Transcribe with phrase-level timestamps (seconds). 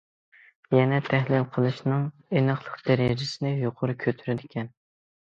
[0.75, 2.09] يەنە تەھلىل قىلىشنىڭ
[2.39, 4.79] ئېنىقلىق دەرىجىسىنى يۇقىرى كۆتۈرىدىكەن.